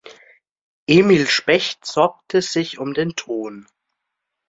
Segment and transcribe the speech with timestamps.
[0.87, 3.67] Emil Specht sorgte sich um den Ton.